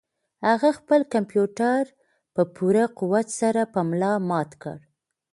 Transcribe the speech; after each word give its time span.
هغه 0.47 0.69
خپل 0.79 1.01
کمپیوټر 1.13 1.81
په 2.35 2.41
پوره 2.55 2.83
قوت 2.99 3.27
سره 3.41 3.61
په 3.73 3.79
ملا 3.89 4.13
مات 4.29 4.51
کړ. 4.61 4.77